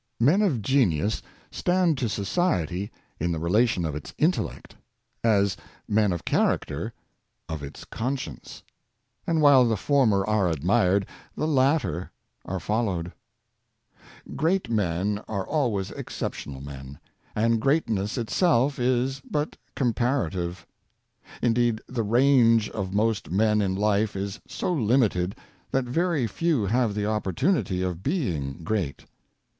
Men 0.19 0.41
of 0.41 0.63
genius 0.63 1.21
stand 1.51 1.95
to 1.99 2.09
society 2.09 2.91
in 3.19 3.31
the 3.31 3.37
relation 3.37 3.85
of 3.85 3.93
its 3.93 4.15
intellect, 4.17 4.75
as 5.23 5.55
men 5.87 6.11
of 6.11 6.25
character 6.25 6.91
of 7.47 7.61
its 7.61 7.83
conscience; 7.85 8.63
and 9.27 9.43
while 9.43 9.63
the 9.63 9.77
former 9.77 10.25
are 10.25 10.47
admired, 10.49 11.05
the 11.35 11.47
latter 11.47 12.09
are 12.45 12.59
followed. 12.59 13.11
60 13.93 13.99
Sphere 13.99 13.99
of 13.99 13.99
Common 13.99 14.23
Duty, 14.23 14.37
Great 14.37 14.69
men 14.71 15.21
are 15.27 15.47
always 15.47 15.91
exceptional 15.91 16.61
men; 16.61 16.97
and 17.35 17.61
great 17.61 17.87
ness 17.87 18.17
itself 18.17 18.79
is 18.79 19.19
but 19.29 19.55
comparative. 19.75 20.65
Indeed, 21.43 21.79
the 21.87 22.01
range 22.01 22.69
of 22.71 22.91
most 22.91 23.29
men 23.29 23.61
in 23.61 23.75
life 23.75 24.15
is 24.15 24.41
so 24.47 24.73
limited, 24.73 25.35
that 25.69 25.85
very 25.85 26.25
few 26.25 26.65
have 26.65 26.95
the 26.95 27.05
opportunity 27.05 27.83
of 27.83 28.01
being 28.01 28.63
great. 28.63 29.05